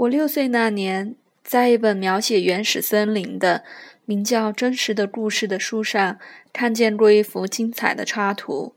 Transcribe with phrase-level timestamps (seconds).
[0.00, 1.14] 我六岁那年，
[1.44, 3.64] 在一本描写原始森林的、
[4.06, 6.18] 名叫《真实的故事》的书上，
[6.54, 8.72] 看见过一幅精彩的插图，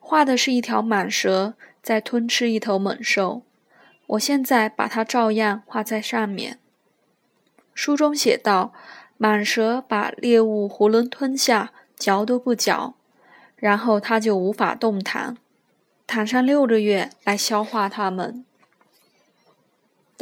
[0.00, 3.42] 画的是一条蟒蛇在吞吃一头猛兽。
[4.06, 6.58] 我现在把它照样画在上面。
[7.74, 8.72] 书中写道：
[9.18, 12.94] 蟒蛇把猎物囫囵吞下，嚼都不嚼，
[13.56, 15.36] 然后它就无法动弹，
[16.06, 18.46] 躺上六个月来消化它们。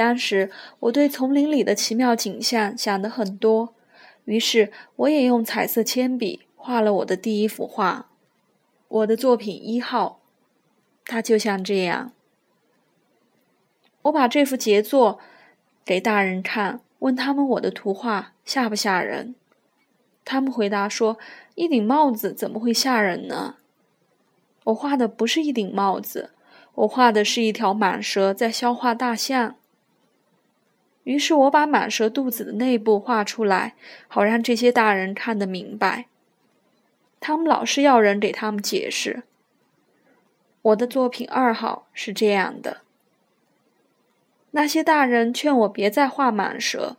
[0.03, 3.73] 当时我对丛林里的奇妙景象想得很多，
[4.25, 8.11] 于是我也用彩色铅笔画了我的第一幅画，
[8.89, 10.21] 我的作品一号。
[11.05, 12.11] 它就像这样。
[14.03, 15.21] 我把这幅杰作
[15.85, 19.37] 给大人看，问他们我的图画吓不吓人？
[20.25, 21.17] 他们回答说
[21.55, 23.55] ：“一顶帽子怎么会吓人呢？”
[24.67, 26.33] 我画的不是一顶帽子，
[26.75, 29.55] 我画的是一条蟒蛇在消化大象。
[31.05, 33.75] 于是我把蟒蛇肚子的内部画出来，
[34.09, 36.07] 好让这些大人看得明白。
[37.19, 39.23] 他们老是要人给他们解释。
[40.63, 42.83] 我的作品二号是这样的。
[44.53, 46.97] 那些大人劝我别再画蟒蛇，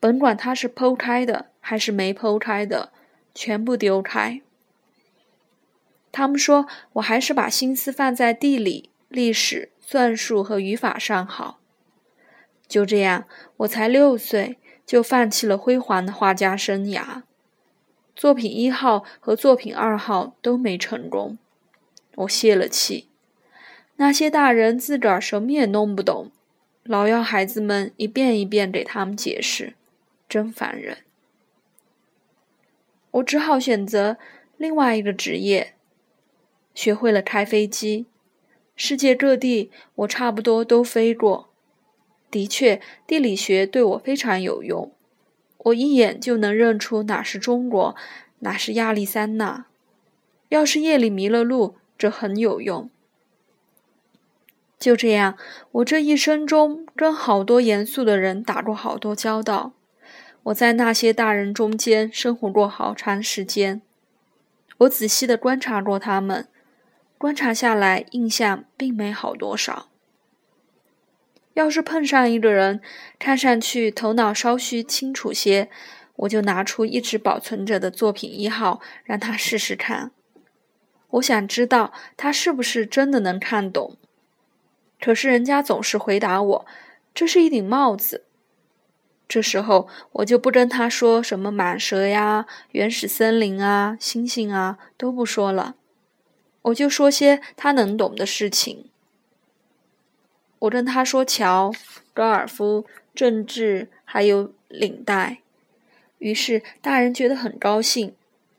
[0.00, 2.90] 甭管它是剖开的还是没剖开的，
[3.34, 4.40] 全部丢开。
[6.10, 11.60] 他们说我还是把心思放在地理、历史、算术和语法上好。
[12.68, 13.26] 就这样，
[13.58, 17.22] 我才六岁就放弃了辉煌的画家生涯。
[18.14, 21.38] 作品一号和作品二号都没成功，
[22.16, 23.08] 我泄了气。
[23.96, 26.30] 那些大人自个儿什么也弄不懂，
[26.82, 29.74] 老要孩子们一遍一遍给他们解释，
[30.28, 30.98] 真烦人。
[33.12, 34.18] 我只好选择
[34.56, 35.74] 另外一个职业，
[36.74, 38.06] 学会了开飞机。
[38.74, 41.48] 世界各地，我差不多都飞过。
[42.30, 44.92] 的确，地理学对我非常有用。
[45.58, 47.96] 我一眼就能认出哪是中国，
[48.40, 49.66] 哪是亚利桑那。
[50.48, 52.88] 要是夜里迷了路，这很有用。
[54.78, 55.36] 就这样，
[55.72, 59.72] 我这一生中跟好多严肃的人打过好多交道。
[60.44, 63.82] 我在那些大人中间生活过好长时间。
[64.78, 66.46] 我仔细的观察过他们，
[67.18, 69.88] 观察下来，印象并没好多少。
[71.56, 72.82] 要是碰上一个人，
[73.18, 75.70] 看上去头脑稍许清楚些，
[76.16, 80.10] 我就拿出一直保存着的作品一号，让他试试看。
[81.12, 83.96] 我想知道他是不是真的能看懂。
[85.00, 86.66] 可是人家总是回答我
[87.14, 88.24] ：“这是一顶帽子。”
[89.26, 95.76] 这时候我就不跟他说什么蟒蛇呀、原始森林啊、星星啊都不说了，
[96.60, 98.90] 我就说些他能懂的事情。
[100.60, 101.72] 我跟他说：“桥、
[102.14, 105.38] 高尔夫、政治，还有领带。”
[106.18, 108.14] 于是大人觉得很高兴，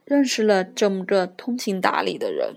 [0.05, 2.55] 认识了这么个通情达理的人。